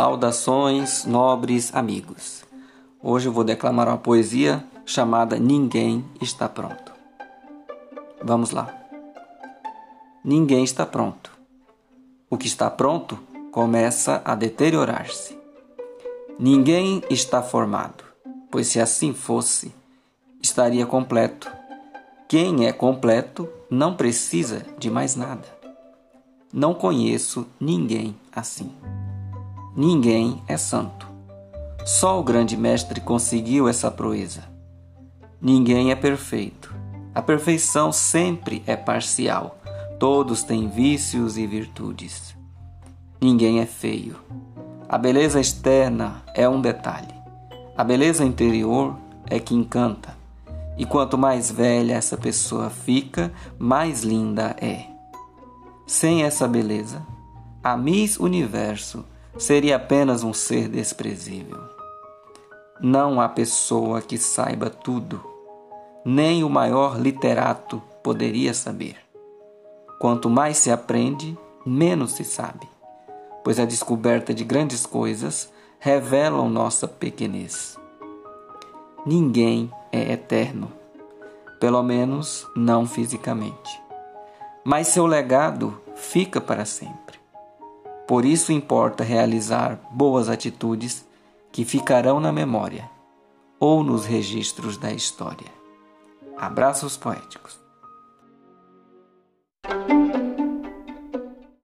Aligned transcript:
Saudações, 0.00 1.04
nobres 1.04 1.74
amigos. 1.74 2.42
Hoje 3.02 3.28
eu 3.28 3.32
vou 3.34 3.44
declamar 3.44 3.86
uma 3.86 3.98
poesia 3.98 4.64
chamada 4.86 5.38
Ninguém 5.38 6.02
está 6.22 6.48
pronto. 6.48 6.90
Vamos 8.22 8.50
lá. 8.50 8.74
Ninguém 10.24 10.64
está 10.64 10.86
pronto. 10.86 11.30
O 12.30 12.38
que 12.38 12.46
está 12.46 12.70
pronto 12.70 13.18
começa 13.52 14.22
a 14.24 14.34
deteriorar-se. 14.34 15.38
Ninguém 16.38 17.02
está 17.10 17.42
formado, 17.42 18.02
pois 18.50 18.68
se 18.68 18.80
assim 18.80 19.12
fosse, 19.12 19.70
estaria 20.40 20.86
completo. 20.86 21.52
Quem 22.26 22.66
é 22.66 22.72
completo 22.72 23.46
não 23.68 23.94
precisa 23.94 24.64
de 24.78 24.90
mais 24.90 25.14
nada. 25.14 25.46
Não 26.50 26.72
conheço 26.72 27.46
ninguém 27.60 28.16
assim. 28.32 28.72
Ninguém 29.82 30.42
é 30.46 30.58
santo. 30.58 31.08
Só 31.86 32.20
o 32.20 32.22
grande 32.22 32.54
mestre 32.54 33.00
conseguiu 33.00 33.66
essa 33.66 33.90
proeza. 33.90 34.42
Ninguém 35.40 35.90
é 35.90 35.94
perfeito. 35.94 36.74
A 37.14 37.22
perfeição 37.22 37.90
sempre 37.90 38.62
é 38.66 38.76
parcial. 38.76 39.58
Todos 39.98 40.42
têm 40.42 40.68
vícios 40.68 41.38
e 41.38 41.46
virtudes. 41.46 42.36
Ninguém 43.18 43.60
é 43.60 43.64
feio. 43.64 44.16
A 44.86 44.98
beleza 44.98 45.40
externa 45.40 46.22
é 46.34 46.46
um 46.46 46.60
detalhe. 46.60 47.14
A 47.74 47.82
beleza 47.82 48.22
interior 48.22 48.98
é 49.30 49.40
que 49.40 49.54
encanta. 49.54 50.14
E 50.76 50.84
quanto 50.84 51.16
mais 51.16 51.50
velha 51.50 51.94
essa 51.94 52.18
pessoa 52.18 52.68
fica, 52.68 53.32
mais 53.58 54.02
linda 54.02 54.54
é. 54.60 54.84
Sem 55.86 56.22
essa 56.22 56.46
beleza, 56.46 57.00
a 57.64 57.78
Miss 57.78 58.18
Universo 58.20 59.06
seria 59.38 59.76
apenas 59.76 60.22
um 60.22 60.32
ser 60.32 60.68
desprezível. 60.68 61.60
Não 62.80 63.20
há 63.20 63.28
pessoa 63.28 64.00
que 64.00 64.16
saiba 64.18 64.70
tudo, 64.70 65.22
nem 66.04 66.42
o 66.42 66.48
maior 66.48 66.98
literato 66.98 67.82
poderia 68.02 68.54
saber. 68.54 68.96
Quanto 70.00 70.30
mais 70.30 70.56
se 70.56 70.70
aprende, 70.70 71.36
menos 71.64 72.12
se 72.12 72.24
sabe, 72.24 72.66
pois 73.44 73.60
a 73.60 73.66
descoberta 73.66 74.32
de 74.32 74.44
grandes 74.44 74.86
coisas 74.86 75.52
revelam 75.78 76.48
nossa 76.48 76.88
pequenez. 76.88 77.78
Ninguém 79.04 79.70
é 79.92 80.12
eterno, 80.12 80.72
pelo 81.58 81.82
menos 81.82 82.46
não 82.56 82.86
fisicamente, 82.86 83.80
mas 84.64 84.88
seu 84.88 85.06
legado 85.06 85.78
fica 85.94 86.40
para 86.40 86.64
sempre. 86.64 87.20
Por 88.10 88.24
isso 88.24 88.50
importa 88.50 89.04
realizar 89.04 89.78
boas 89.92 90.28
atitudes 90.28 91.06
que 91.52 91.64
ficarão 91.64 92.18
na 92.18 92.32
memória 92.32 92.90
ou 93.60 93.84
nos 93.84 94.04
registros 94.04 94.76
da 94.76 94.92
história. 94.92 95.46
Abraços 96.36 96.96
poéticos. 96.96 97.59